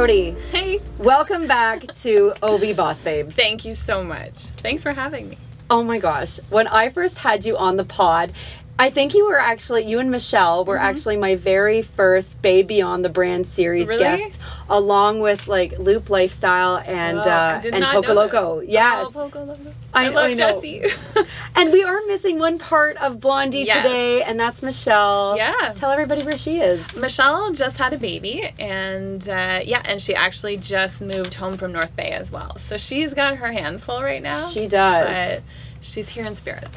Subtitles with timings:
[0.00, 3.36] Brody, Hey, welcome back to OV Boss Babes.
[3.36, 4.44] thank you so much.
[4.56, 5.36] Thanks for having me.
[5.68, 6.40] Oh my gosh.
[6.48, 8.32] When I first had you on the pod,
[8.80, 13.02] I think you were actually, you and Michelle were actually my very first Baby on
[13.02, 14.02] the Brand series Mm-hmm.
[14.02, 14.16] Really?
[14.24, 14.38] guests,
[14.70, 18.60] along with like Loop Lifestyle and Oh, uh, and Poco Loco.
[18.60, 19.06] Yes.
[19.08, 19.74] Oh, Poco Loco.
[19.92, 20.34] I- I, love I.
[20.34, 20.84] Jesse.
[21.56, 23.84] And we are missing one part of Blondie Yes.
[23.84, 25.34] today, and that's Michelle.
[25.36, 25.72] Yeah.
[25.76, 26.96] Tell everybody where she is.
[26.96, 31.72] Michelle just had a baby, and uh, yeah, and she actually just moved home from
[31.72, 32.56] North Bay as well.
[32.58, 34.48] So she's got her hands full right now.
[34.48, 35.06] She does.
[35.06, 35.42] But
[35.82, 36.68] she's here in spirit.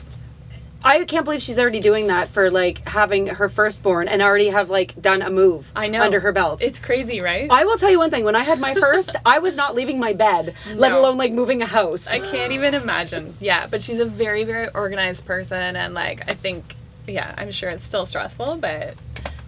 [0.83, 4.69] I can't believe she's already doing that for like having her firstborn and already have
[4.69, 6.01] like done a move I know.
[6.01, 6.61] under her belt.
[6.61, 7.49] It's crazy, right?
[7.49, 8.25] I will tell you one thing.
[8.25, 11.61] When I had my first, I was not leaving my bed, let alone like moving
[11.61, 12.05] a house.
[12.07, 13.35] I can't even imagine.
[13.39, 16.75] Yeah, but she's a very, very organized person, and like I think,
[17.08, 18.95] yeah, I'm sure it's still stressful, but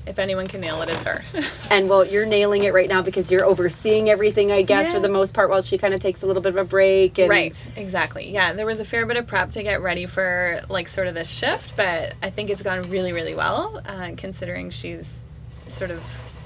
[0.08, 1.24] if anyone can nail it, it's her.
[1.70, 4.94] and well, you're nailing it right now because you're overseeing everything, I guess, Yeah.
[4.94, 7.18] for the most part, while she kind of takes a little bit of a break.
[7.18, 8.32] And Right, exactly.
[8.32, 11.14] Yeah, there was a fair bit of prep to get ready for like sort of
[11.16, 15.24] this shift, but I think it's gone really, really well, uh, considering she's
[15.70, 16.02] sort of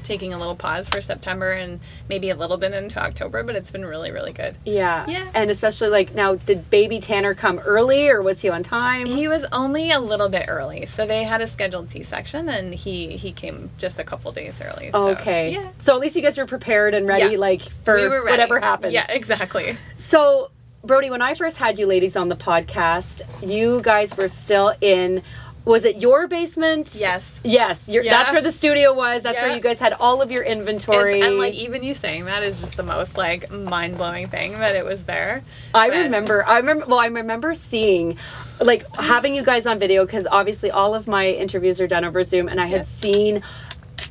[0.10, 1.80] taking a little pause for September and
[2.10, 4.58] maybe a little bit into October, but it's been really, really good.
[4.66, 5.06] Yeah.
[5.08, 5.30] Yeah.
[5.36, 9.06] And especially like now, did baby Tanner come early or was he on time?
[9.06, 13.16] He was only a little bit early, so they had a scheduled C-section, and he
[13.18, 14.90] he came just a couple days early.
[14.92, 15.54] So, okay.
[15.54, 15.70] Yeah.
[15.78, 17.38] So at least you guys were prepared and ready, Yeah.
[17.38, 18.30] like for We ready.
[18.32, 18.94] whatever happened.
[18.94, 19.78] Yeah, exactly.
[20.00, 20.50] So,
[20.84, 25.22] Brody, when I first had you ladies on the podcast, you guys were still in.
[25.70, 26.94] Was it your basement?
[26.96, 27.24] Yes.
[27.44, 27.88] Yes.
[27.88, 28.18] Your, Yeah.
[28.18, 29.22] That's where the studio was.
[29.22, 31.20] That's where you guys had all of your inventory.
[31.20, 34.54] It's, and like even you saying that is just the most like mind blowing thing
[34.54, 35.44] that it was there.
[35.76, 36.44] I But- remember.
[36.46, 36.86] I remember.
[36.88, 38.18] Well, I remember seeing,
[38.60, 42.24] like, having you guys on video because obviously all of my interviews are done over
[42.24, 42.88] Zoom, and I had Yes.
[42.90, 43.44] seen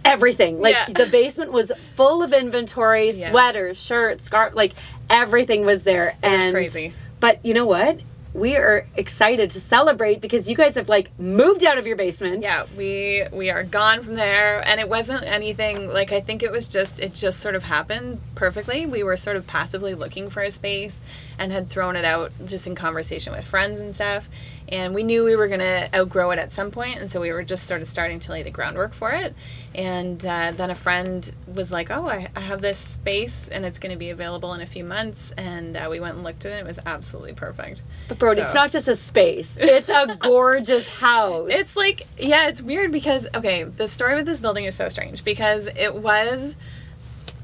[0.05, 0.61] everything.
[0.61, 0.87] Like Yeah.
[0.95, 3.31] the basement was full of inventory, Yeah.
[3.31, 4.75] sweaters, shirts, scarf, like
[5.11, 6.15] everything was there.
[6.23, 6.93] It was and crazy.
[7.21, 7.99] But you know what?
[8.35, 12.43] We are excited to celebrate because you guys have like moved out of your basement.
[12.43, 16.53] Yeah, we we are gone from there, and it wasn't anything like I think it
[16.53, 18.87] was just it just sort of happened perfectly.
[18.87, 20.99] We were sort of passively looking for a space
[21.39, 24.29] and had thrown it out just in conversation with friends and stuff.
[24.69, 27.43] And we knew we were gonna outgrow it at some point, and so we were
[27.43, 29.35] just sort of starting to lay the groundwork for it.
[29.75, 33.79] And uh, then a friend was like, "Oh, I, I have this space, and it's
[33.79, 36.53] going to be available in a few months." And uh, we went and looked at
[36.53, 36.57] it.
[36.57, 37.83] It was absolutely perfect.
[38.09, 41.49] But Brody, it's not just a space; it's a gorgeous house.
[41.51, 45.25] It's like, yeah, it's weird because, okay, the story with this building is so strange
[45.25, 46.55] because it was,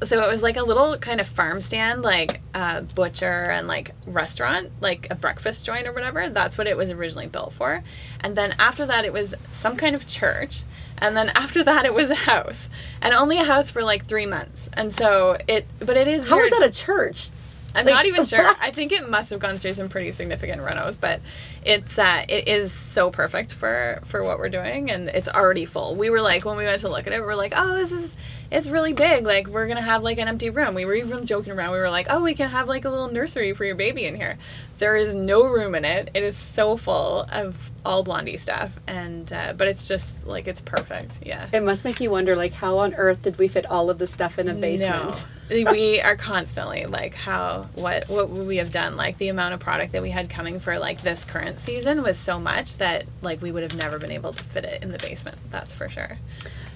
[0.05, 3.93] so it was like a little kind of farm stand, like uh, butcher and like
[4.07, 6.29] restaurant, like a breakfast joint or whatever.
[6.29, 7.83] That's what it was originally built for.
[8.21, 10.63] And then after that, it was some kind of church.
[10.99, 12.69] And then after that, it was a house.
[13.01, 14.69] And only a house for like three months.
[14.73, 16.53] And so it, but it is how weird.
[16.53, 17.31] is that a church?
[17.75, 18.45] I'm Like, not even sure.
[18.45, 18.57] what?
[18.61, 21.21] I think it must have gone through some pretty significant renos, but
[21.65, 25.97] it's uh, it is so perfect for for what we're doing, and it's already full.
[25.97, 27.91] We were like when we went to look at it, we are like, oh, this
[27.91, 28.17] is
[28.55, 29.27] it's really big.
[29.27, 30.75] Like we're gonna have like an empty room.
[30.75, 31.73] We were even joking around.
[31.73, 34.15] We were like, oh, we can have like a little nursery for your baby in
[34.15, 34.39] here.
[34.79, 36.11] There is no room in it.
[36.15, 40.61] It is so full of all blondie stuff, and uh, but it's just like it's
[40.61, 41.19] perfect.
[41.25, 41.49] Yeah.
[41.53, 44.13] It must make you wonder, like, how on earth did we fit all of this
[44.13, 45.27] stuff in a basement?
[45.51, 45.73] No.
[45.73, 48.97] we are constantly like how what what would we have done?
[48.97, 52.19] Like the amount of product that we had coming for like this current season was
[52.19, 54.99] so much that like we would have never been able to fit it in the
[54.99, 55.39] basement.
[55.51, 56.19] That's for sure.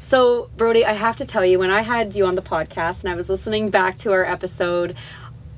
[0.02, 3.12] So, Brody, I have to tell you, when I had you on the podcast and
[3.12, 4.94] I was listening back to our episode,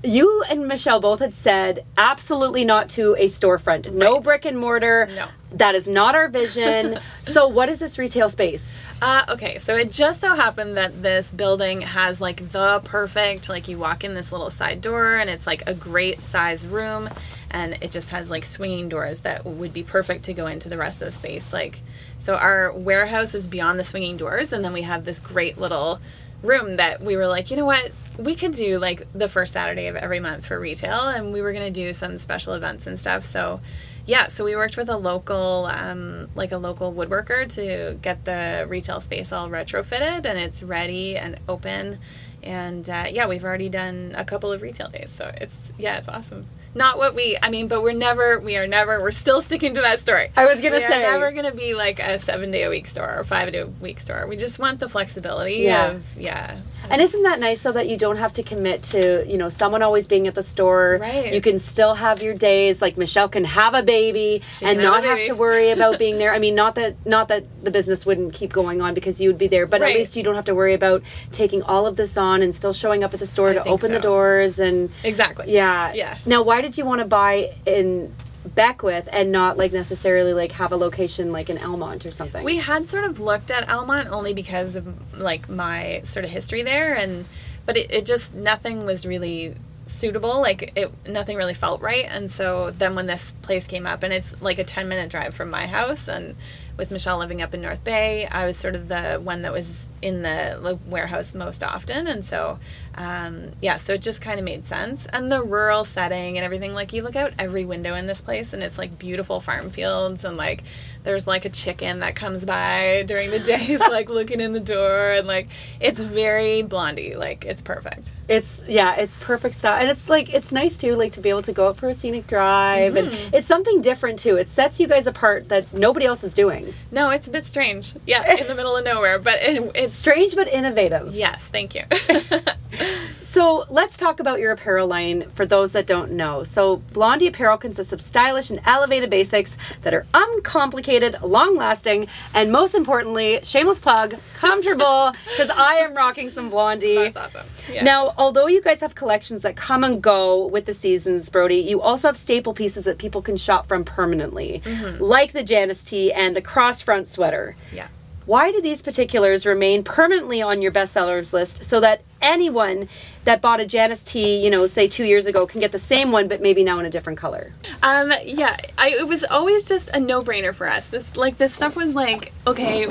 [0.02, 5.08] you and Michelle both had said absolutely not to a storefront, no brick and mortar.
[5.14, 5.28] No.
[5.52, 7.00] That is not our vision.
[7.24, 8.78] so, what is this retail space?
[9.02, 13.66] Uh, okay, so it just so happened that this building has like the perfect, like
[13.66, 17.08] you walk in this little side door and it's like a great size room
[17.50, 20.76] and it just has like swinging doors that would be perfect to go into the
[20.76, 21.52] rest of the space.
[21.52, 21.80] Like,
[22.18, 26.00] so our warehouse is beyond the swinging doors and then we have this great little
[26.42, 29.88] room that we were like, you know what, we could do like the first Saturday
[29.88, 32.98] of every month for retail and we were going to do some special events and
[32.98, 33.24] stuff.
[33.24, 33.60] So,
[34.06, 38.66] yeah, so we worked with a local, um, like a local woodworker to get the
[38.68, 41.98] retail space all retrofitted and it's ready and open.
[42.42, 46.08] And uh, yeah, we've already done a couple of retail days, so it's yeah, it's
[46.08, 46.46] awesome.
[46.74, 47.36] Not what we.
[47.42, 48.38] I mean, but we're never.
[48.38, 49.00] We are never.
[49.00, 50.30] We're still sticking to that story.
[50.36, 51.00] I was gonna we say.
[51.00, 54.00] never gonna be like a seven day a week store or five day a week
[54.00, 54.26] store.
[54.28, 55.90] We just want the flexibility Yeah.
[55.92, 56.60] of yeah.
[56.88, 59.82] And isn't that nice though that you don't have to commit to, you know, someone
[59.82, 60.98] always being at the store.
[61.00, 61.32] Right.
[61.32, 62.80] You can still have your days.
[62.82, 66.18] Like Michelle can have a baby She and not a have to worry about being
[66.18, 66.32] there.
[66.32, 69.38] I mean, not that not that the business wouldn't keep going on because you would
[69.38, 69.90] be there, but Right.
[69.94, 71.02] at least you don't have to worry about
[71.32, 73.92] taking all of this on and still showing up at the store I to open
[73.92, 75.52] the doors and Exactly.
[75.52, 75.92] yeah.
[75.92, 76.16] Yeah.
[76.26, 78.14] Now, why did you want to buy in
[78.44, 82.44] Beckwith and not like necessarily like have a location like in Almonte or something?
[82.44, 86.62] We had sort of looked at Almonte only because of like my sort of history
[86.62, 87.26] there, and
[87.66, 89.54] but it, it just nothing was really
[89.86, 90.40] suitable.
[90.40, 92.06] Like it, nothing really felt right.
[92.08, 95.34] And so then when this place came up, and it's like a ten minute drive
[95.34, 96.36] from my house, and
[96.76, 99.84] with Michelle living up in North Bay, I was sort of the one that was
[100.00, 102.58] in the warehouse most often, and so
[103.00, 105.06] um, yeah, so it just kind of made sense.
[105.06, 108.52] And the rural setting and everything, like you look out every window in this place,
[108.52, 110.64] and it's like beautiful farm fields, and like
[111.02, 115.12] there's like a chicken that comes by during the days, like looking in the door,
[115.12, 115.48] and like
[115.80, 118.12] it's very blondie, like it's perfect.
[118.28, 121.42] It's yeah, it's perfect style, and it's like it's nice too, like to be able
[121.42, 123.34] to go out for a scenic drive, and mm-hmm.
[123.34, 124.36] it's something different too.
[124.36, 126.74] It sets you guys apart that nobody else is doing.
[126.90, 130.34] No, it's a bit strange, yeah, in the middle of nowhere, but it, it's Strange
[130.34, 131.14] but innovative.
[131.14, 131.82] yes, thank you.
[133.30, 136.42] So let's talk about your apparel line for those that don't know.
[136.42, 142.74] So Blondie apparel consists of stylish and elevated basics that are uncomplicated, long-lasting, and most
[142.74, 145.12] importantly, shameless plug, comfortable.
[145.30, 146.96] Because I am rocking some Blondie.
[146.96, 147.46] That's awesome.
[147.70, 147.84] Yeah.
[147.84, 151.80] Now, although you guys have collections that come and go with the seasons, Brody, you
[151.80, 155.00] also have staple pieces that people can shop from permanently, mm-hmm.
[155.00, 157.54] like the Janice tee and the cross front sweater.
[157.72, 157.86] yeah.
[158.26, 162.88] Why do these particulars remain permanently on your bestsellers list so that anyone
[163.24, 166.12] that bought a Janice tee, you know, say two years ago, can get the same
[166.12, 167.52] one but maybe now in a different color?
[167.82, 170.86] Um, yeah, I, it was always just a no-brainer for us.
[170.88, 172.86] This like this stuff was like, okay,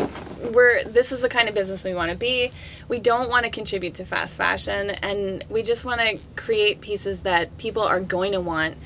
[0.54, 2.52] we're this is the kind of business we want to be.
[2.88, 7.22] We don't want to contribute to fast fashion, and we just want to create pieces
[7.22, 8.78] that people are going to want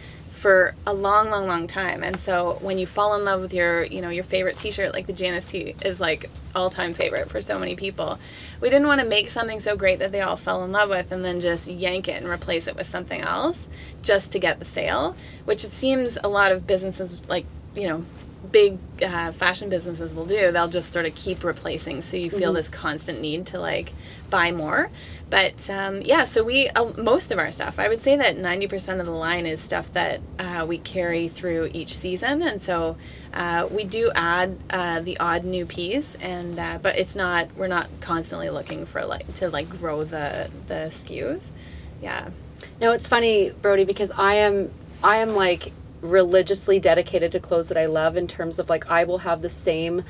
[0.43, 2.03] for a long, long, long time.
[2.03, 5.07] And so when you fall in love with your, you know, your favorite T-shirt, like
[5.07, 8.19] the Janice tee, is like all-time favorite for so many people.
[8.59, 11.13] We didn't want to make something so great that they all fell in love with,
[11.13, 13.67] and then just yank it and replace it with something else,
[14.01, 15.15] just to get the sale.
[15.45, 18.05] Which it seems a lot of businesses, like you know,
[18.51, 20.51] big uh, fashion businesses will do.
[20.51, 23.93] They'll just sort of keep replacing, so you feel this constant need to like
[24.29, 24.89] buy more.
[25.29, 28.67] But um, yeah, so we uh, most of our stuff, I would say that ninety
[28.67, 32.97] percent of the line is stuff that uh, we carry through each season, and so
[33.33, 37.67] uh, we do add uh, the odd new piece, and uh, but it's not we're
[37.67, 41.49] not constantly looking for like to like grow the the SKUs.
[42.01, 42.29] Yeah.
[42.81, 44.71] no it's funny, Brody, because I am
[45.03, 45.71] I am like
[46.03, 49.49] religiously dedicated to clothes that I love in terms of like I will have the
[49.49, 50.03] same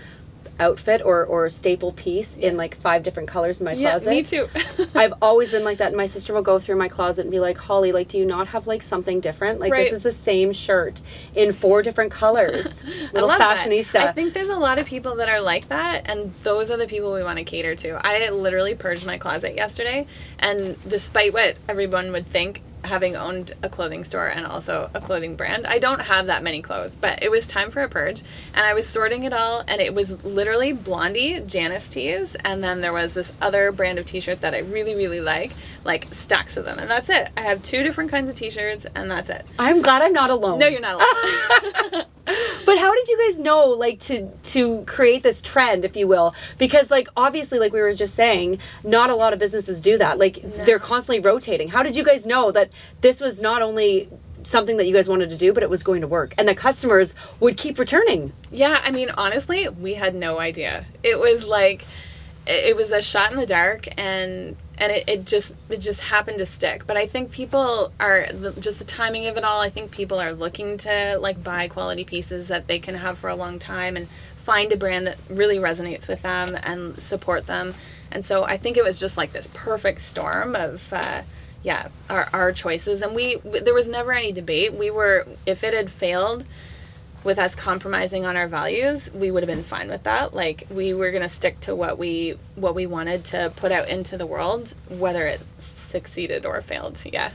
[0.60, 4.10] outfit or or staple piece in like five different colors in my Yeah, closet.
[4.12, 4.48] me too.
[4.96, 5.88] I've always been like that.
[5.88, 8.26] And my sister will go through my closet and be like, Holly, like, do you
[8.26, 9.60] not have like something different?
[9.60, 9.86] Like, Right.
[9.86, 11.02] this is the same shirt
[11.34, 12.84] in four different colors.
[13.14, 13.58] Little I love that.
[13.68, 13.96] fashionista.
[14.10, 16.88] I think there's a lot of people that are like that, and those are the
[16.88, 18.00] people we want to cater to.
[18.06, 20.06] I literally purged my closet yesterday,
[20.38, 25.36] and despite what everyone would think, having owned a clothing store and also a clothing
[25.36, 26.96] brand, I don't have that many clothes.
[26.96, 28.22] But it was time for a purge,
[28.54, 32.82] and I was sorting it all, and it was literally Blondie Janice tees, and then
[32.82, 35.54] there was this other brand of T-shirt that I really, really like,
[35.84, 37.30] like stacks of them, and that's it.
[37.38, 39.46] I have two different kinds of T-shirts, and that's it.
[39.60, 40.60] I'm glad I'm not alone.
[40.60, 42.06] No, you're not alone.
[42.66, 46.34] But how did you guys know like to to create this trend, if you will?
[46.58, 50.18] Because like obviously, like we were just saying, not a lot of businesses do that.
[50.18, 51.68] Like they're constantly rotating.
[51.70, 52.70] How did you guys know that
[53.02, 54.10] this was not only
[54.44, 56.56] something that you guys wanted to do, but it was going to work, and the
[56.56, 58.34] customers would keep returning?
[58.52, 60.86] Yeah, I mean, honestly, we had no idea.
[61.02, 61.86] It was like
[62.46, 66.40] it was a shot in the dark, and and it, it just it just happened
[66.40, 66.86] to stick.
[66.86, 68.28] But I think people are
[68.60, 69.62] just the timing of it all.
[69.62, 73.30] I think people are looking to like buy quality pieces that they can have for
[73.30, 74.08] a long time and
[74.44, 77.74] find a brand that really resonates with them and support them.
[78.12, 80.92] And so I think it was just like this perfect storm of.
[80.92, 81.24] Uh,
[81.64, 84.74] yeah, our, our choices, and we w- there was never any debate.
[84.74, 86.46] We were if it had failed,
[87.24, 90.34] with us compromising on our values, we would have been fine with that.
[90.34, 94.18] Like we were gonna stick to what we what we wanted to put out into
[94.18, 97.00] the world, whether it succeeded or failed.
[97.06, 97.32] Yeah.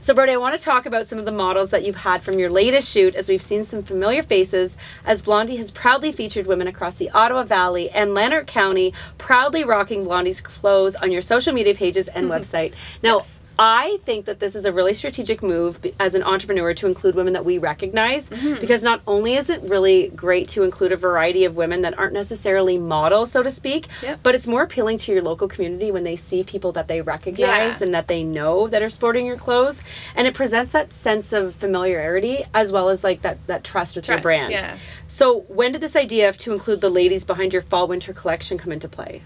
[0.00, 2.38] So, Brody, I want to talk about some of the models that you've had from
[2.38, 6.68] your latest shoot, as we've seen some familiar faces, as Blondie has proudly featured women
[6.68, 11.74] across the Ottawa Valley and Lanark County, proudly rocking Blondie's clothes on your social media
[11.74, 12.40] pages and mm-hmm.
[12.40, 12.74] website.
[13.02, 13.30] Now, Yes.
[13.58, 17.32] I think that this is a really strategic move as an entrepreneur to include women
[17.32, 18.60] that we recognize Mm-hmm.
[18.60, 22.12] because not only is it really great to include a variety of women that aren't
[22.12, 24.20] necessarily models, so to speak, Yep.
[24.22, 27.80] but it's more appealing to your local community when they see people that they recognize
[27.80, 27.84] Yeah.
[27.84, 29.82] and that they know that are sporting your clothes.
[30.14, 34.06] And it presents that sense of familiarity as well as like that, that trust with
[34.08, 34.52] your brand.
[34.52, 34.78] yeah.
[35.08, 38.58] So when did this idea of to include the ladies behind your fall winter collection
[38.58, 39.22] come into play?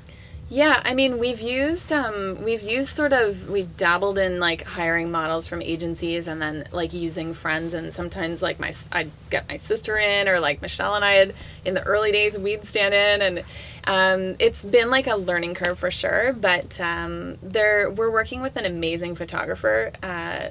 [0.53, 5.11] Yeah, I mean, we've used um, we've used sort of we've dabbled in like hiring
[5.11, 9.57] models from agencies and then like using friends and sometimes like my I'd get my
[9.57, 13.23] sister in or like Michelle and I had in the early days we'd stand in
[13.23, 13.45] and
[13.87, 16.35] um, it's been like a learning curve for sure.
[16.35, 20.49] But um, there we're working with an amazing photographer, uh,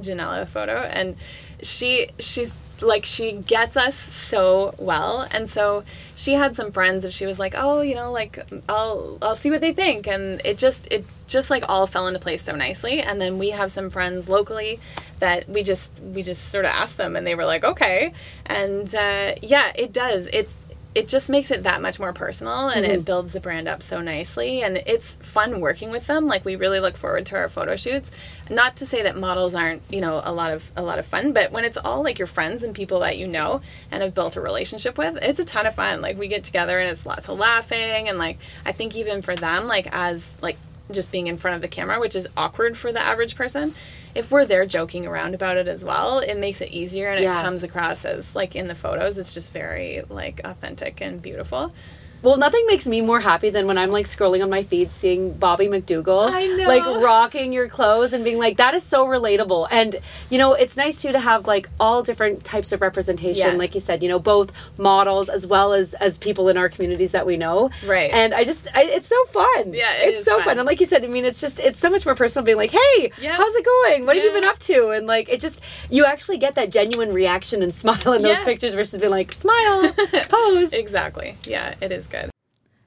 [0.00, 1.14] Janella Photo, and
[1.64, 5.26] she she's like she gets us so well.
[5.30, 9.18] And so she had some friends and she was like oh you know like i'll
[9.22, 10.06] i'll see what they think.
[10.06, 13.00] And it just it just like all fell into place so nicely.
[13.00, 14.80] And then we have some friends locally
[15.20, 18.12] that we just we just sort of asked them and they were like okay.
[18.46, 20.26] And uh, yeah it does.
[20.28, 20.48] It
[20.94, 23.00] it just makes it that much more personal and it mm-hmm.
[23.02, 26.26] builds the brand up so nicely and it's fun working with them.
[26.26, 28.10] Like we really look forward to our photo shoots.
[28.48, 31.32] Not to say that models aren't you know a lot of a lot of fun
[31.32, 33.60] but when it's all like your friends and people that you know
[33.90, 36.00] and have built a relationship with it's a ton of fun.
[36.00, 39.34] Like we get together and it's lots of laughing and like i think even for
[39.34, 40.56] them like as like
[40.90, 43.74] just being in front of the camera which is awkward for the average person
[44.14, 47.40] if we're there joking around about it as well it makes it easier and Yeah.
[47.40, 51.72] it comes across as like in the photos it's just very like authentic and beautiful
[52.22, 55.32] Well, nothing makes me more happy than when I'm like scrolling on my feed seeing
[55.34, 56.30] Bobby McDougal
[56.66, 59.68] like rocking your clothes and being like, that is so relatable.
[59.70, 59.96] And
[60.30, 63.56] you know, it's nice too to have like all different types of representation, Yeah.
[63.58, 67.12] like you said, you know, both models as well as as people in our communities
[67.12, 67.70] that we know.
[67.84, 68.10] Right.
[68.10, 69.74] And I just, I, it's so fun.
[69.74, 70.44] Yeah, it it's so fun.
[70.44, 70.58] fun.
[70.60, 72.70] And like you said, I mean, it's just, it's so much more personal being like,
[72.70, 73.36] hey, Yeah.
[73.36, 74.06] how's it going?
[74.06, 74.88] What have you been up to?
[74.90, 78.44] And like, it just, you actually get that genuine reaction and smile in those Yeah.
[78.44, 79.92] pictures versus being like, smile,
[80.30, 80.72] pose.
[80.72, 82.06] exactly yeah it is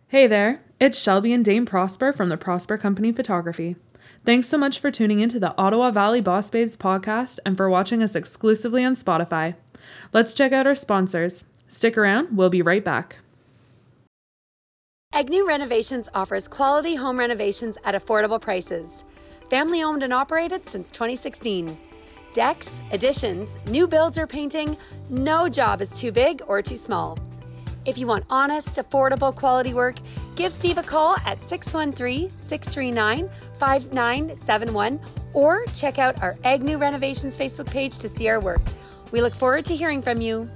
[0.10, 3.76] Hey there, it's Shelby and Dame Prosper from the Prosper Company Photography.
[4.24, 8.02] Thanks so much for tuning into the Ottawa Valley Boss Babes podcast and for watching
[8.02, 9.56] us exclusively on Spotify.
[10.14, 11.44] Let's check out our sponsors.
[11.68, 13.18] Stick around, we'll be right back.
[15.12, 19.04] Agnew Renovations offers quality home renovations at affordable prices.
[19.50, 21.78] Family owned and operated since 2016.
[22.32, 24.78] Decks, additions, new builds, or painting,
[25.10, 27.20] no job is too big or too small.
[27.88, 29.96] If you want honest, affordable quality work,
[30.36, 35.00] give Steve a call at 613 639 5971
[35.34, 38.60] or check out our Agnew Renovations Facebook page to see our work.
[39.12, 40.52] We look forward to hearing from you.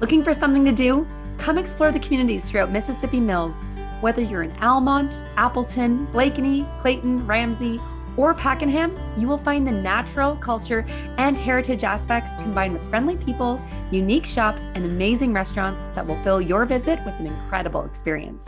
[0.00, 1.04] Looking for something to do?
[1.38, 3.56] Come explore the communities throughout Mississippi Mills.
[4.00, 7.80] Whether you're in Almonte, Appleton, Blakeney, Clayton, Ramsay,
[8.16, 10.84] or Pakenham, you will find the natural, culture,
[11.18, 16.40] and heritage aspects combined with friendly people, unique shops, and amazing restaurants that will fill
[16.40, 18.46] your visit with an incredible experience.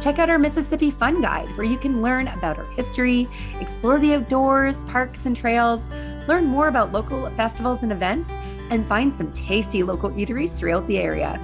[0.00, 3.28] Check out our Mississippi Fun Guide, where you can learn about our history,
[3.60, 5.90] explore the outdoors, parks and trails,
[6.28, 8.30] learn more about local festivals and events,
[8.70, 11.40] and find some tasty local eateries throughout the area.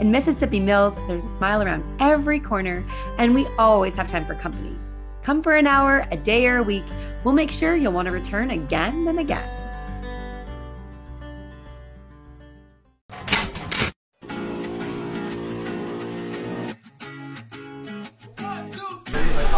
[0.00, 2.84] In Mississippi Mills, there's a smile around every corner,
[3.18, 4.76] and we always have time for company.
[5.26, 6.84] Come for an hour, a day, or a week.
[7.24, 9.42] We'll make sure you'll want to return again and again.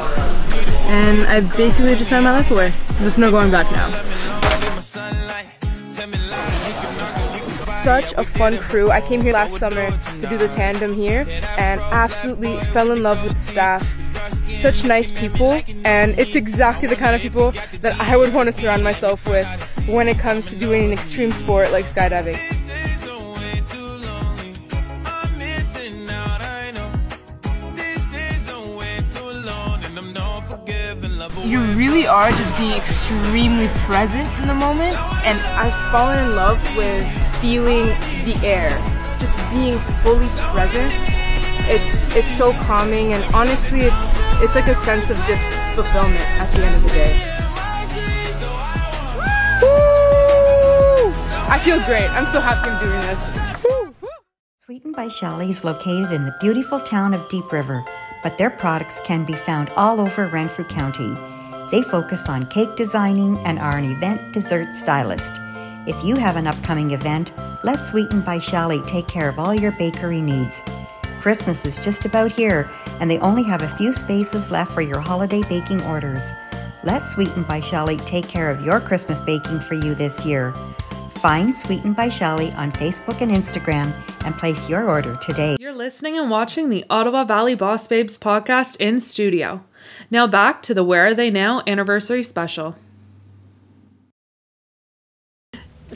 [0.00, 0.08] Um,
[0.86, 2.72] and I basically just signed my life away.
[3.00, 3.90] There's no going back now.
[7.82, 8.90] Such a fun crew.
[8.90, 11.26] I came here last summer to do the tandem here
[11.58, 13.97] and absolutely fell in love with the staff.
[14.58, 15.52] Such nice people,
[15.84, 19.46] and it's exactly the kind of people that I would want to surround myself with
[19.86, 22.36] when it comes to doing an extreme sport like skydiving.
[31.44, 36.60] you really are just being extremely present in the moment and I've fallen in love
[36.76, 37.06] with
[37.40, 37.86] feeling
[38.26, 38.70] the air
[39.20, 40.92] just being fully present
[41.70, 46.50] it's it's so calming and honestly it's it's like a sense of just fulfillment at
[46.52, 47.12] the end of the day
[49.62, 51.12] Woo!
[51.50, 53.48] I feel great I'm so happy I'm doing this
[54.68, 57.82] Sweetened by Shelley is located in the beautiful town of Deep River,
[58.22, 61.16] but their products can be found all over Renfrew County.
[61.70, 65.32] They focus on cake designing and are an event dessert stylist.
[65.86, 67.32] If you have an upcoming event,
[67.64, 70.62] let Sweetened by Shelley take care of all your bakery needs.
[71.20, 72.70] Christmas is just about here,
[73.00, 76.32] and they only have a few spaces left for your holiday baking orders.
[76.84, 80.52] Let Sweetened by Shelley take care of your Christmas baking for you this year.
[81.20, 83.92] Find Sweetened by Shelley on Facebook and Instagram
[84.24, 85.56] and place your order today.
[85.58, 89.64] You're listening and watching the Ottawa Valley Boss Babes podcast in studio.
[90.10, 92.76] Now back to the Where Are They Now anniversary special.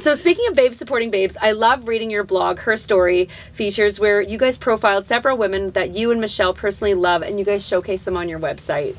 [0.03, 4.21] So speaking of babes supporting babes, I love reading your blog, Her Story features where
[4.21, 8.03] you guys profiled several women that you and Michelle personally love and you guys showcase
[8.03, 8.97] them on your website.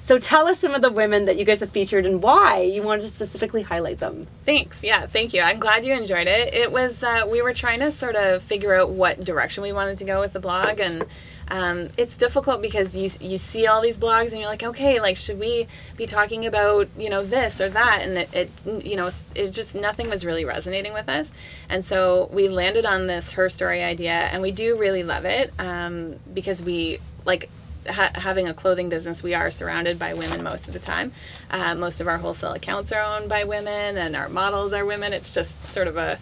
[0.00, 2.82] So tell us some of the women that you guys have featured and why you
[2.82, 4.26] wanted to specifically highlight them.
[4.46, 4.82] Thanks.
[4.82, 5.42] Yeah, thank you.
[5.42, 6.54] I'm glad you enjoyed it.
[6.54, 9.98] It was uh, we were trying to sort of figure out what direction we wanted
[9.98, 11.04] to go with the blog, and
[11.50, 15.16] um, it's difficult because you you see all these blogs and you're like, okay, like
[15.16, 19.10] should we be talking about you know this or that, and it, it you know
[19.34, 21.30] it just nothing was really resonating with us,
[21.68, 25.52] and so we landed on this her story idea, and we do really love it
[25.58, 27.48] um, because we like
[27.88, 31.12] ha- having a clothing business, we are surrounded by women most of the time.
[31.50, 35.12] Uh, most of our wholesale accounts are owned by women, and our models are women.
[35.12, 36.18] It's just sort of a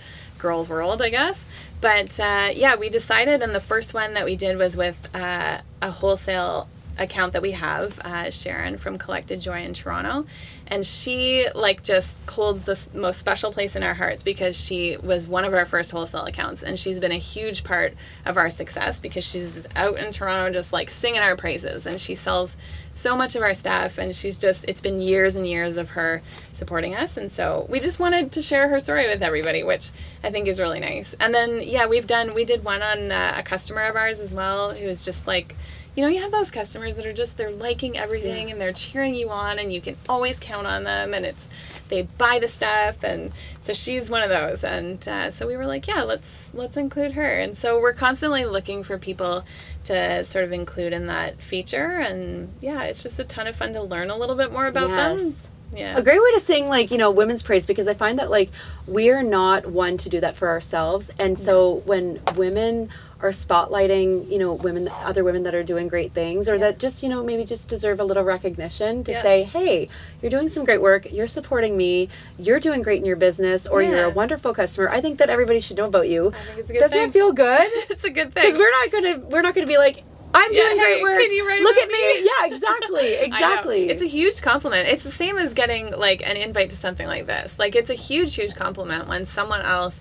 [0.46, 1.44] girls' world, I guess.
[1.80, 5.58] But uh, yeah, we decided, and the first one that we did was with uh,
[5.82, 10.24] a wholesale account that we have, uh, Sharon from Collected Joy in Toronto,
[10.66, 15.28] and she like just holds the most special place in our hearts because she was
[15.28, 18.98] one of our first wholesale accounts, and she's been a huge part of our success
[18.98, 22.56] because she's out in Toronto just like singing our praises, and she sells
[22.96, 26.22] so much of our staff, and she's just it's been years and years of her
[26.54, 29.90] supporting us, and so we just wanted to share her story with everybody, which
[30.24, 31.14] I think is really nice.
[31.20, 34.32] And then yeah, we've done we did one on uh, a customer of ours as
[34.32, 35.54] well who is just like
[35.94, 38.52] you know, you have those customers that are just they're liking everything yeah.
[38.52, 41.48] and they're cheering you on and you can always count on them and it's
[41.88, 45.66] they buy the stuff and so she's one of those and uh, so we were
[45.66, 49.44] like yeah let's let's include her and so we're constantly looking for people
[49.84, 53.72] to sort of include in that feature and yeah it's just a ton of fun
[53.72, 55.20] to learn a little bit more about yes.
[55.20, 55.34] them
[55.74, 55.96] yeah.
[55.96, 58.50] A great way to sing like, you know, women's praise because I find that like
[58.86, 61.10] we're not one to do that for ourselves.
[61.18, 66.12] And so when women are spotlighting you know women other women that are doing great
[66.12, 66.60] things or yeah.
[66.60, 69.22] that just you know maybe just deserve a little recognition to yeah.
[69.22, 69.88] say hey
[70.20, 72.08] you're doing some great work you're supporting me
[72.38, 73.90] you're doing great in your business or yeah.
[73.90, 77.08] you're a wonderful customer i think that everybody should know about you doesn't thing.
[77.08, 79.78] it feel good it's a good thing because we're not gonna we're not gonna be
[79.78, 81.18] like I'm yeah, doing great work.
[81.18, 81.94] Look at me.
[81.94, 82.28] me.
[82.40, 83.14] Yeah, exactly.
[83.26, 83.88] Exactly.
[83.88, 84.88] it's a huge compliment.
[84.88, 87.58] It's the same as getting like an invite to something like this.
[87.58, 89.98] Like it's a huge, huge compliment when someone else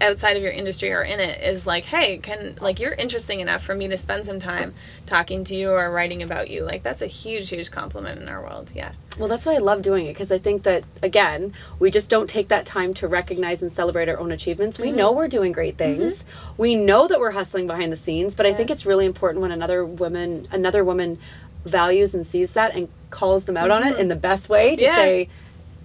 [0.00, 3.62] outside of your industry or in it is like hey can like you're interesting enough
[3.62, 4.74] for me to spend some time
[5.06, 8.42] talking to you or writing about you like that's a huge huge compliment in our
[8.42, 11.90] world yeah well that's why i love doing it because i think that again we
[11.90, 14.96] just don't take that time to recognize and celebrate our own achievements we mm-hmm.
[14.96, 16.62] know we're doing great things mm-hmm.
[16.62, 18.52] we know that we're hustling behind the scenes but yeah.
[18.52, 21.18] i think it's really important when another woman another woman
[21.64, 23.82] values and sees that and calls them out mm-hmm.
[23.82, 24.02] on it mm-hmm.
[24.02, 24.96] in the best way to yeah.
[24.96, 25.28] say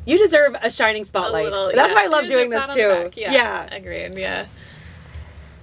[0.10, 1.46] you deserve a shining spotlight.
[1.46, 1.96] A little, That's yeah.
[1.96, 3.12] why I love doing this too.
[3.16, 4.18] Yeah, yeah, agreed.
[4.18, 4.48] Yeah.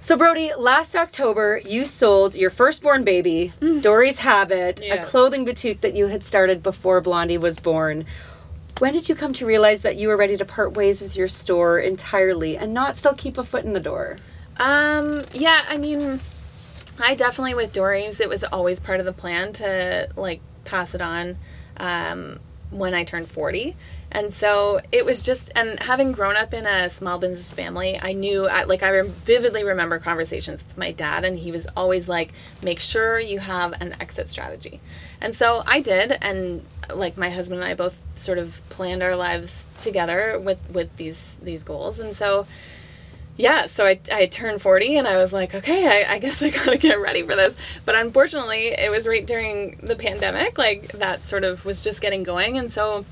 [0.01, 3.81] So Brody, last October you sold your firstborn baby, mm.
[3.81, 4.95] Dory's Habit, yeah.
[4.95, 8.05] a clothing boutique that you had started before Blondie was born.
[8.79, 11.27] When did you come to realize that you were ready to part ways with your
[11.27, 14.15] store entirely and not still keep a foot in the door?
[14.55, 16.21] Um, yeah, I mean,
[16.99, 21.01] I definitely with Dory's, it was always part of the plan to like pass it
[21.01, 21.37] on
[21.77, 23.75] um, when I turned 40.
[24.11, 28.13] And so it was just, and having grown up in a small business family, I
[28.13, 32.31] knew, I, like, I vividly remember conversations with my dad, and he was always like,
[32.61, 34.79] make sure you have an exit strategy.
[35.19, 39.15] And so I did, and like, my husband and I both sort of planned our
[39.15, 41.99] lives together with, with these, these goals.
[41.99, 42.47] And so,
[43.35, 46.49] yeah, so I, I turned 40 and I was like, okay, I, I, guess I
[46.49, 47.55] gotta get ready for this.
[47.85, 52.23] But unfortunately, it was right during the pandemic, like that sort of was just getting
[52.23, 52.57] going.
[52.57, 53.05] And so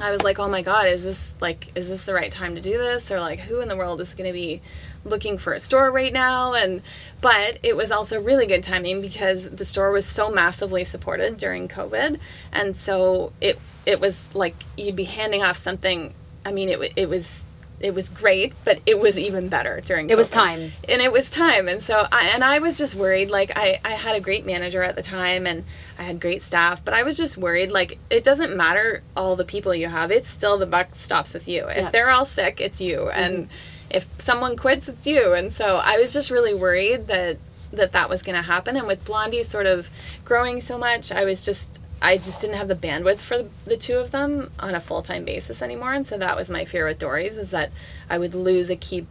[0.00, 2.60] I was like, oh my God, is this like, is this the right time to
[2.60, 3.10] do this?
[3.10, 4.62] Or like, who in the world is going to be
[5.04, 6.54] looking for a store right now?
[6.54, 6.82] And,
[7.20, 11.68] but it was also really good timing because the store was so massively supported during
[11.68, 12.18] COVID.
[12.52, 16.14] And so it, it was like you'd be handing off something.
[16.44, 17.44] I mean, it, it was
[17.82, 20.08] it was great, but it was even better during.
[20.08, 23.30] It was time, and it was time, and so I, and I was just worried.
[23.30, 25.64] Like I I had a great manager at the time, and
[25.98, 27.72] I had great staff, but I was just worried.
[27.72, 31.48] Like it doesn't matter all the people you have; it's still the buck stops with
[31.48, 31.66] you.
[31.68, 31.90] If yeah.
[31.90, 33.18] they're all sick, it's you, mm-hmm.
[33.18, 33.48] and
[33.90, 35.32] if someone quits, it's you.
[35.34, 37.38] And so I was just really worried that
[37.72, 38.76] that that was going to happen.
[38.76, 39.90] And with Blondie sort of
[40.24, 43.96] growing so much, I was just I just didn't have the bandwidth for the two
[43.98, 46.98] of them on a full time basis anymore, and so that was my fear with
[46.98, 47.70] Dory's was that
[48.10, 49.06] I would lose a key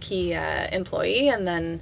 [0.00, 1.80] key uh, employee, and then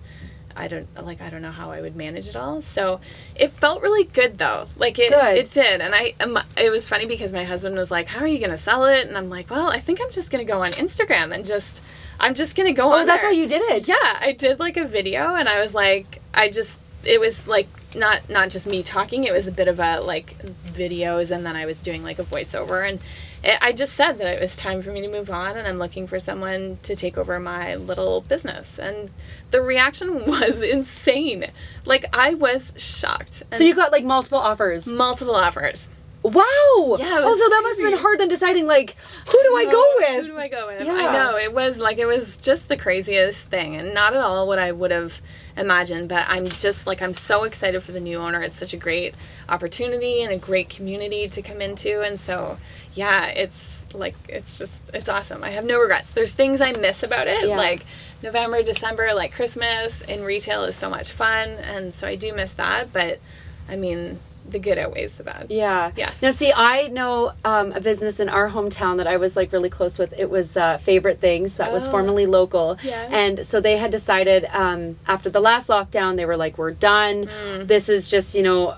[0.57, 2.63] I don't like I don't know how I would manage it all.
[2.63, 3.01] So
[3.35, 4.69] it felt really good though.
[4.77, 5.37] Like it Good.
[5.39, 5.81] it did.
[5.81, 8.53] And I um, it was funny because my husband was like, "How are you going
[8.53, 10.71] to sell it?" And I'm like, "Well, I think I'm just going to go on
[10.73, 11.83] Instagram and just
[12.21, 13.89] I'm just going to go on Oh, that's there." how you did it.
[13.89, 17.67] Yeah, I did like a video and I was like I just it was like
[17.95, 21.57] not not just me talking, it was a bit of a like videos and then
[21.57, 23.01] I was doing like a voiceover and
[23.43, 25.77] it, I just said that it was time for me to move on and I'm
[25.77, 29.11] looking for someone to take over my little business and
[29.51, 31.47] the reaction was insane.
[31.85, 33.43] Like I was shocked.
[33.55, 34.87] So you got like multiple offers.
[34.87, 35.89] multiple offers.
[36.25, 36.97] Wow.
[36.99, 40.23] Yeah, Oh, that must have been hard then deciding like who do I go with?
[40.23, 40.87] Who do I go with?
[40.87, 40.95] Yeah.
[40.95, 44.47] I know it was like it was just the craziest thing, and not at all
[44.49, 45.21] what I would have
[45.55, 46.09] imagined.
[46.09, 48.41] But I'm just like I'm so excited for the new owner.
[48.41, 49.15] It's such a great
[49.51, 52.57] opportunity and a great community to come into, and so
[52.95, 55.45] yeah, it's like it's just it's awesome.
[55.45, 56.11] I have no regrets.
[56.11, 57.57] There's things I miss about it, Yeah.
[57.57, 57.85] like
[58.23, 62.55] November, December, like Christmas in retail is so much fun, and so I do miss
[62.55, 62.95] that.
[62.95, 63.21] But
[63.69, 65.47] I mean, the good outweighs the bad.
[65.51, 65.91] Yeah.
[65.97, 66.11] Yeah.
[66.21, 69.71] Now, see, I know um, a business in our hometown that I was like really
[69.71, 70.13] close with.
[70.19, 71.91] It was uh, Favorite Things that was Oh.
[71.91, 72.77] formerly local.
[72.83, 73.09] Yeah.
[73.11, 77.25] And so they had decided um, after the last lockdown, they were like, we're done.
[77.27, 77.67] Mm.
[77.67, 78.77] This is just, you know,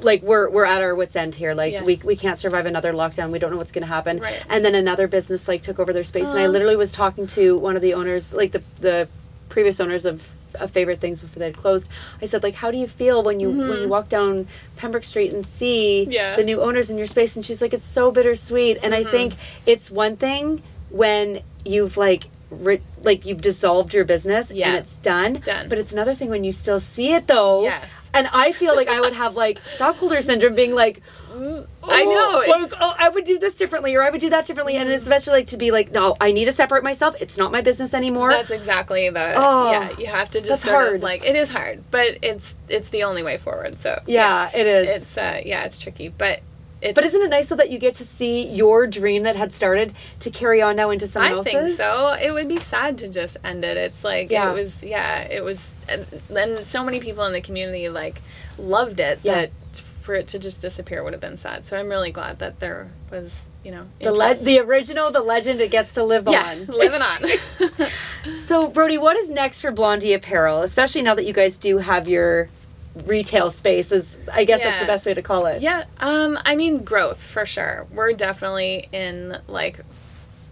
[0.00, 1.82] like we're we're at our wits end here like Yeah.
[1.82, 4.40] we, we can't survive another lockdown we don't know what's going to happen Right.
[4.48, 7.58] and then another business like took over their space and i literally was talking to
[7.58, 9.08] one of the owners like the the
[9.48, 10.22] previous owners of
[10.54, 11.88] of favorite things before they had closed
[12.22, 15.32] i said like how do you feel when you when you walk down pembroke street
[15.32, 16.12] and see Mm-hmm.
[16.12, 16.36] Yeah.
[16.36, 19.08] the new owners in your space and she's like it's so bittersweet and Mm-hmm.
[19.08, 19.34] i think
[19.66, 24.68] it's one thing when you've like ri- like you've dissolved your business Yeah.
[24.68, 25.68] and it's done Done.
[25.68, 27.90] but it's another thing when you still see it though Yes.
[28.14, 31.02] and I feel like I would have like stockholder syndrome being like,
[31.82, 34.76] I know, oh, oh, I would do this differently or I would do that differently.
[34.76, 37.14] And especially like to be like, no, I need to separate myself.
[37.20, 38.30] It's not my business anymore.
[38.30, 39.90] That's exactly the Oh, yeah.
[39.98, 40.94] You have to just sort hard.
[40.96, 43.80] of like it is hard, but it's it's the only way forward.
[43.80, 45.02] So yeah, it is.
[45.02, 46.40] it's uh, yeah, it's tricky, but
[46.80, 49.50] it's, but isn't it nice though that you get to see your dream that had
[49.52, 51.52] started to carry on now into someone I else's?
[51.52, 52.12] think so.
[52.20, 53.76] It would be sad to just end it.
[53.76, 54.50] It's like Yeah.
[54.50, 58.20] it was yeah, it was, and and so many people in the community like
[58.58, 59.34] loved it Yeah.
[59.34, 59.50] that
[60.08, 61.66] for it to just disappear would have been sad.
[61.66, 65.60] So I'm really glad that there was you know The le- the original, the legend,
[65.60, 66.64] it gets to live yeah on.
[66.82, 67.26] living on.
[68.46, 70.62] So, Brody, what is next for Blondie Apparel?
[70.62, 72.48] Especially now that you guys do have your
[73.04, 73.92] retail space.
[73.92, 75.60] Is I guess that's the best way to call it.
[75.60, 77.86] Yeah, um, I mean growth for sure.
[77.92, 79.80] We're definitely in like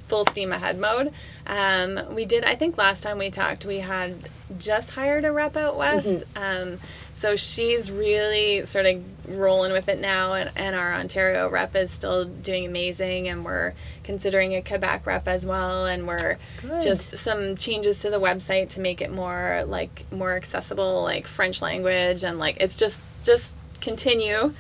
[0.07, 1.14] full steam ahead mode.
[1.47, 4.29] Um, we did, I think last time we talked, we had
[4.59, 6.25] just hired a rep out west.
[6.37, 6.79] Um,
[7.15, 11.91] so she's really sort of rolling with it now, and, and our Ontario rep is
[11.91, 13.73] still doing amazing, and we're
[14.05, 16.83] considering a Quebec rep as well, and we're Good.
[16.83, 21.63] just some changes to the website to make it more like more accessible, like French
[21.63, 24.53] language, and like it's just just continue,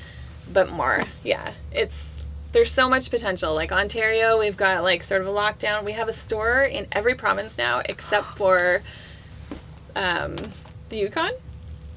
[0.52, 1.04] but more.
[1.22, 2.08] Yeah, it's
[2.52, 3.54] there's so much potential.
[3.54, 5.84] Like Ontario, we've got like sort of a lockdown.
[5.84, 8.82] We have a store in every province now except for
[9.96, 10.36] um,
[10.90, 11.32] the Yukon.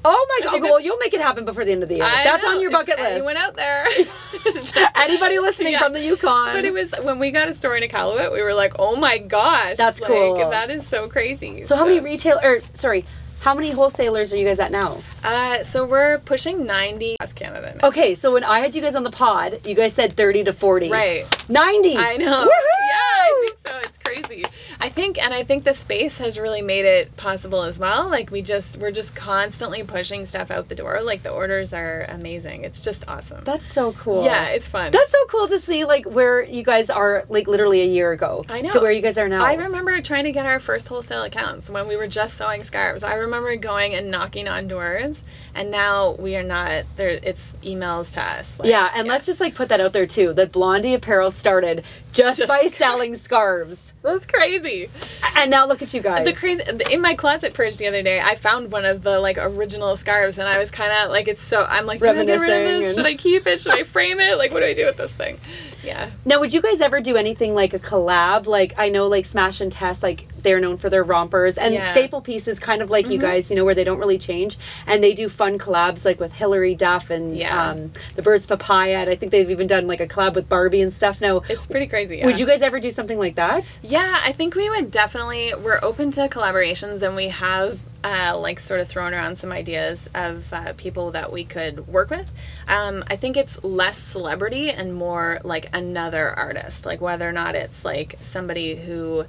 [0.02, 0.62] Oh my god!
[0.62, 2.04] well, you'll make it happen before the end of the year.
[2.04, 3.10] I That's know, on your if bucket list.
[3.12, 3.86] Anyone out there?
[4.96, 5.78] Anybody listening Yeah.
[5.80, 6.54] from the Yukon?
[6.54, 9.18] But it was when we got a store in Iqaluit, we were like, "Oh my
[9.18, 10.36] gosh, That's like, cool.
[10.50, 13.04] That is so crazy." so how many retail or sorry,
[13.40, 15.02] how many wholesalers are you guys at now?
[15.22, 17.76] Uh, so we're pushing ninety across Canada.
[17.82, 17.88] Now.
[17.88, 20.54] Okay, so when I had you guys on the pod, you guys said thirty to
[20.54, 20.90] forty.
[20.90, 21.26] Right.
[21.50, 21.98] Ninety.
[21.98, 22.44] I know.
[22.44, 22.48] Woohoo!
[22.48, 23.78] Yeah, I think so.
[23.88, 24.44] It's crazy.
[24.80, 28.08] I think, and I think the space has really made it possible as well.
[28.08, 31.00] Like we just, we're just constantly pushing stuff out the door.
[31.02, 32.64] Like the orders are amazing.
[32.64, 33.44] It's just awesome.
[33.44, 34.24] That's so cool.
[34.24, 34.92] yeah, it's fun.
[34.92, 38.44] That's so cool to see like where you guys are like literally a year ago.
[38.48, 38.70] I know.
[38.70, 39.44] To where you guys are now.
[39.44, 43.02] I remember trying to get our first wholesale accounts when we were just sewing scarves.
[43.02, 45.22] I remember going and knocking on doors,
[45.54, 47.10] and now we are not there.
[47.22, 48.58] It's emails to us.
[48.58, 50.32] Like, yeah, and let's just like put that out there too.
[50.32, 52.76] That Blondie Apparel started just, Just by scarves.
[52.76, 54.88] selling scarves, that's crazy.
[55.36, 56.24] and now look at you guys.
[56.24, 59.38] The crazy in my closet purge the other day, I found one of the like
[59.38, 61.64] original scarves, and I was kind of like, it's so.
[61.68, 62.96] I'm like, should I get rid of Reminiscing this?
[62.96, 63.60] Should I keep it?
[63.60, 64.38] Should I frame it?
[64.38, 65.38] Like, what do I do with this thing?
[65.82, 66.10] Yeah.
[66.24, 68.46] Now, would you guys ever do anything like a collab?
[68.46, 71.84] Like I know, like Smash and Tess, like they're known for their rompers, and Yeah.
[71.84, 71.92] Mm-hmm.
[71.92, 75.02] Staple Pieces, kind of like you guys, you know, where they don't really change, and
[75.02, 77.70] they do fun collabs like with Hilary Duff and Yeah.
[77.70, 78.98] um, the Birds Papaya.
[78.98, 81.20] And I think they've even done like a collab with Barbie and stuff.
[81.20, 82.18] Now, It's pretty crazy.
[82.18, 82.26] Yeah.
[82.26, 83.78] would you guys ever do something like that?
[83.82, 85.52] Yeah, I think we would definitely.
[85.54, 90.08] We're open to collaborations, and we have uh, like sort of thrown around some ideas
[90.14, 92.26] of uh, people that we could work with.
[92.66, 97.54] Um, I think it's less celebrity and more like another artist, like whether or not
[97.54, 99.26] it's like somebody who.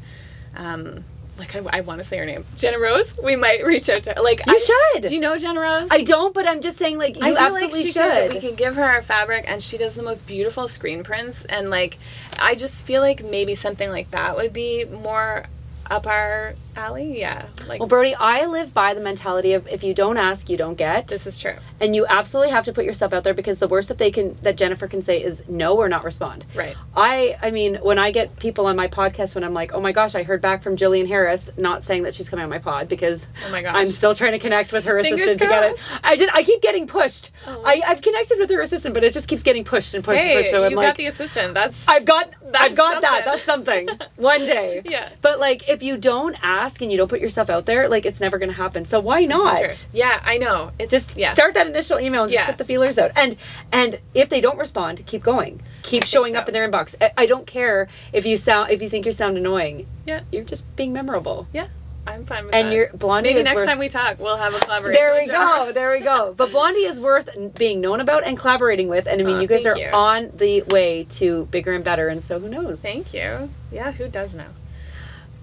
[0.55, 1.03] Um,
[1.37, 3.17] like I, I want to say her name, Jenna Rose.
[3.17, 4.21] We might reach out to her.
[4.21, 5.09] Like You I, should.
[5.09, 5.87] Do you know Jenna Rose?
[5.89, 8.31] I don't, but I'm just saying, like, you I feel absolutely like she should.
[8.31, 11.43] Could, we could give her our fabric, and she does the most beautiful screen prints.
[11.45, 11.97] And like,
[12.39, 15.45] I just feel like maybe something like that would be more
[15.89, 17.19] up our alley.
[17.19, 20.57] Yeah, like well, Brody, I live by the mentality of if you don't ask, you
[20.57, 21.07] don't get.
[21.07, 21.55] this is true.
[21.79, 24.37] and you absolutely have to put yourself out there because the worst that they can
[24.41, 26.45] that Jennifer can say is no or not respond.
[26.55, 26.75] Right.
[26.95, 29.91] I I mean when I get people on my podcast when I'm like, "Oh my
[29.91, 32.87] gosh, I heard back from Jillian Harris," not saying that she's coming on my pod
[32.87, 33.75] because Oh my gosh.
[33.75, 35.79] I'm still trying to connect with her Fingers assistant to get it.
[36.03, 37.31] I just I keep getting pushed.
[37.47, 37.61] Oh.
[37.65, 40.29] I I've connected with her assistant, but it just keeps getting pushed and pushed and
[40.29, 40.51] Hey, pushed.
[40.51, 41.53] So I'm got like the assistant.
[41.53, 43.25] That's I've got I've That's got that.
[43.25, 43.89] That's something.
[44.15, 44.81] One day.
[44.91, 45.09] Yeah.
[45.21, 48.19] But like if you don't ask and you don't put yourself out there, like it's
[48.19, 48.85] never gonna happen.
[48.85, 49.61] So why not?
[49.61, 49.99] This is true.
[49.99, 50.71] Yeah, I know.
[50.79, 51.33] It's just yeah.
[51.33, 52.47] start that initial email and just Yeah.
[52.47, 53.35] put the feelers out and
[53.71, 57.25] and if they don't respond keep going keep showing up in their inbox I, I
[57.25, 60.93] don't care if you sound if you think you sound annoying Yeah, you're just being
[60.93, 61.67] memorable yeah.
[62.07, 62.73] I'm fine with and that.
[62.73, 64.99] you're blondie Maybe next worth, time we talk, we'll have a collaboration.
[65.01, 68.87] there we go there we go but blondie is worth being known about and collaborating
[68.87, 69.87] with and i mean Aw, you guys are you.
[69.93, 73.49] on the way to bigger and better and so who knows Thank you.
[73.71, 74.47] Yeah, who does know?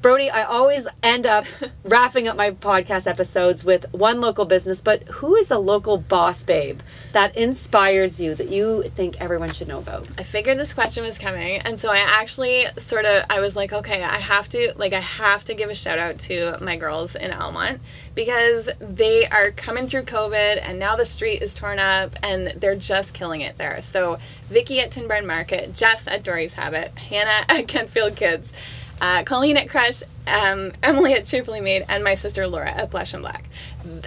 [0.00, 1.44] Brody, I always end up
[1.84, 6.44] wrapping up my podcast episodes with one local business, but who is a local boss
[6.44, 6.80] babe
[7.12, 10.08] that inspires you that you think everyone should know about?
[10.16, 13.72] I figured this question was coming, and so I actually sort of I was like,
[13.72, 17.16] okay, I have to like I have to give a shout out to my girls
[17.16, 17.80] in Almonte
[18.14, 22.76] because they are coming through COVID, and now the street is torn up, and they're
[22.76, 23.82] just killing it there.
[23.82, 28.52] So Vicky at Tin Barn Market, Jess at Dory's Habit, Hannah at Kentfield Kids.
[29.00, 33.14] Uh, Colleen at Crush, um, Emily at Cheerfully Made, and my sister Laura at Blush
[33.14, 33.44] and Black.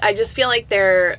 [0.03, 1.17] I just feel like they're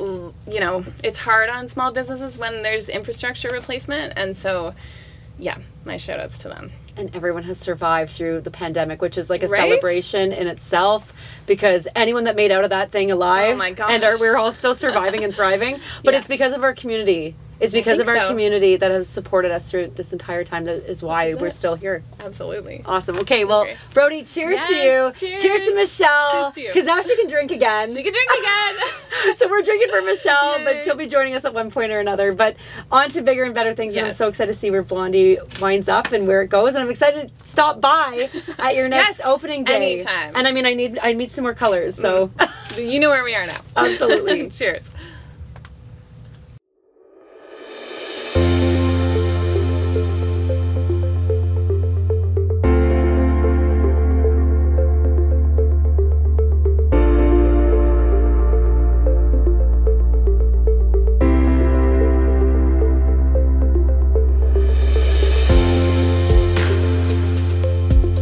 [0.00, 4.12] you know, it's hard on small businesses when there's infrastructure replacement.
[4.16, 4.74] And so,
[5.38, 6.72] yeah, my shout outs to them.
[6.96, 9.60] and everyone has survived through the pandemic, which is like a Right?
[9.68, 11.12] celebration in itself.
[11.46, 14.50] Because anyone that made out of that thing alive, Oh my and are, we're all
[14.50, 15.78] still surviving and thriving.
[16.04, 16.18] But Yeah.
[16.18, 17.36] it's because of our community.
[17.62, 18.28] It's because of our so.
[18.28, 20.64] community that has supported us through this entire time.
[20.64, 21.54] That is why is we're it.
[21.54, 22.02] still here.
[22.20, 22.82] Absolutely.
[22.84, 23.18] Awesome.
[23.18, 23.76] Okay, well, Okay.
[23.94, 25.12] Brody, cheers to you.
[25.14, 25.62] cheers.
[25.66, 26.32] to Michelle.
[26.32, 26.68] Cheers to you.
[26.68, 27.88] Because now she can drink again.
[27.88, 29.36] She can drink again.
[29.36, 32.32] so we're drinking for Michelle, but she'll be joining us at one point or another.
[32.32, 32.56] But
[32.90, 33.94] on to bigger and better things.
[33.96, 36.70] And I'm so excited to see where Blondie winds up and where it goes.
[36.70, 39.94] And I'm excited to stop by at your next Yes, opening day.
[39.94, 40.34] anytime.
[40.34, 41.94] And I mean, I need I need some more colors.
[41.94, 42.90] So mm.
[42.90, 43.60] you know where we are now.
[43.76, 44.50] Absolutely.
[44.50, 44.90] Cheers.